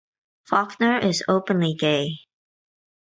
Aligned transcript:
Falkner 0.45 0.97
is 0.97 1.23
openly 1.27 1.75
gay. 1.75 2.17